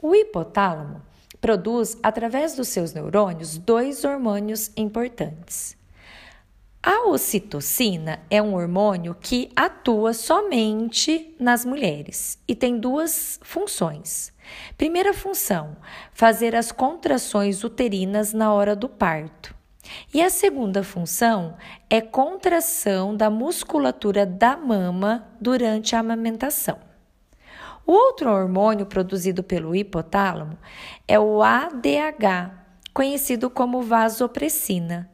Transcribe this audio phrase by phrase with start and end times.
[0.00, 1.02] O hipotálamo
[1.40, 5.76] produz, através dos seus neurônios, dois hormônios importantes.
[6.80, 14.32] A ocitocina é um hormônio que atua somente nas mulheres e tem duas funções.
[14.76, 15.76] Primeira função:
[16.12, 19.52] fazer as contrações uterinas na hora do parto.
[20.14, 21.56] E a segunda função
[21.90, 26.87] é contração da musculatura da mama durante a amamentação.
[27.88, 30.58] Outro hormônio produzido pelo hipotálamo
[31.08, 32.52] é o ADH,
[32.92, 35.10] conhecido como vasopressina.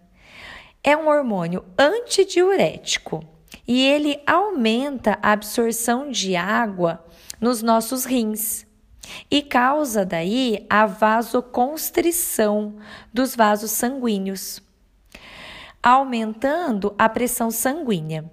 [0.82, 3.24] É um hormônio antidiurético
[3.64, 7.06] e ele aumenta a absorção de água
[7.40, 8.66] nos nossos rins
[9.30, 12.74] e causa daí a vasoconstrição
[13.12, 14.60] dos vasos sanguíneos,
[15.80, 18.28] aumentando a pressão sanguínea.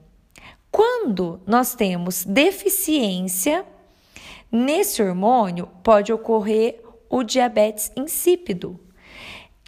[0.72, 3.68] Quando nós temos deficiência
[4.52, 8.80] Nesse hormônio pode ocorrer o diabetes insípido.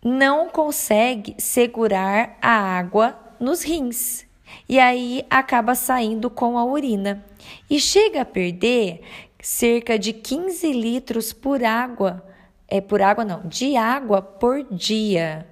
[0.03, 4.25] Não consegue segurar a água nos rins
[4.67, 7.23] e aí acaba saindo com a urina
[7.69, 9.01] e chega a perder
[9.41, 12.25] cerca de 15 litros por água,
[12.67, 15.47] é por água não, de água por dia.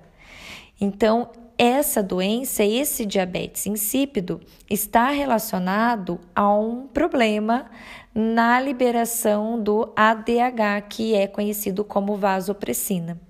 [0.79, 1.29] Então,
[1.63, 7.69] essa doença, esse diabetes insípido, está relacionado a um problema
[8.15, 13.21] na liberação do ADH, que é conhecido como vasopressina.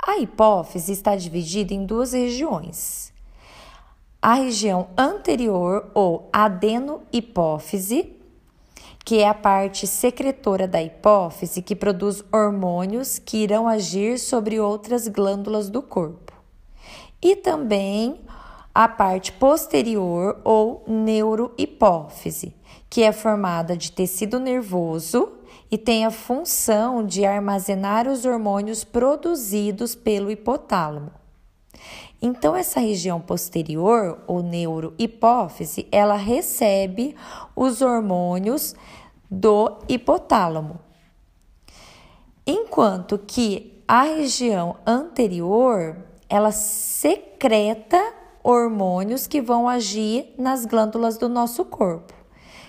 [0.00, 3.12] A hipófise está dividida em duas regiões.
[4.22, 8.16] A região anterior ou adenohipófise,
[9.08, 15.08] que é a parte secretora da hipófise que produz hormônios que irão agir sobre outras
[15.08, 16.34] glândulas do corpo.
[17.22, 18.20] E também
[18.74, 22.54] a parte posterior ou neurohipófise,
[22.90, 25.32] que é formada de tecido nervoso
[25.70, 31.12] e tem a função de armazenar os hormônios produzidos pelo hipotálamo.
[32.20, 37.14] Então, essa região posterior, ou neurohipófise, ela recebe
[37.54, 38.74] os hormônios
[39.30, 40.80] do hipotálamo.
[42.46, 45.96] Enquanto que a região anterior,
[46.28, 52.14] ela secreta hormônios que vão agir nas glândulas do nosso corpo.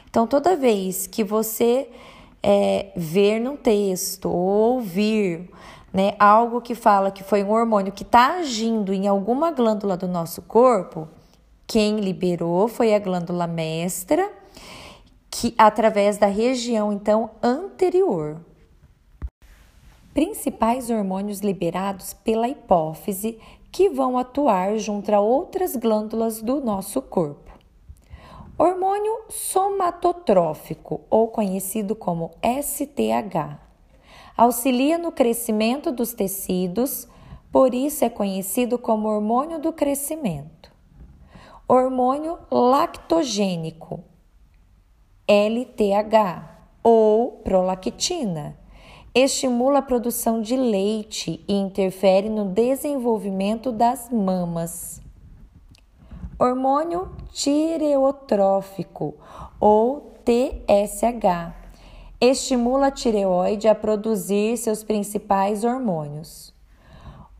[0.10, 1.90] Então, toda vez que você
[2.42, 5.50] é, ver num texto ou ouvir
[5.94, 10.08] né, algo que fala que foi um hormônio que está agindo em alguma glândula do
[10.08, 11.08] nosso corpo,
[11.68, 14.32] quem liberou foi a glândula mestra,
[15.30, 18.40] que através da região então anterior.
[20.14, 23.40] Principais hormônios liberados pela hipófise
[23.72, 27.49] que vão atuar junto a outras glândulas do nosso corpo.
[28.62, 33.58] Hormônio somatotrófico, ou conhecido como STH,
[34.36, 37.08] auxilia no crescimento dos tecidos,
[37.54, 40.70] por isso é conhecido como hormônio do crescimento.
[41.70, 44.04] Hormônio lactogênico,
[45.26, 48.60] LTH, ou prolactina,
[49.16, 55.02] estimula a produção de leite e interfere no desenvolvimento das mamas.
[56.42, 59.16] Hormônio tireotrófico
[59.60, 61.54] ou TSH
[62.22, 66.54] estimula a tireoide a produzir seus principais hormônios.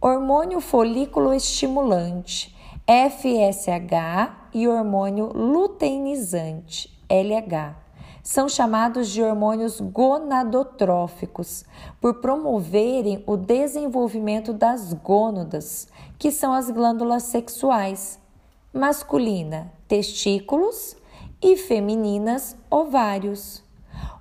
[0.02, 2.54] Hormônio folículo estimulante,
[2.86, 7.78] FSH, e hormônio luteinizante, LH
[8.22, 11.64] são chamados de hormônios gonadotróficos,
[12.02, 18.20] por promoverem o desenvolvimento das gônadas, que são as glândulas sexuais,
[18.74, 20.98] masculina, testículos
[21.42, 23.64] e femininas, ovários.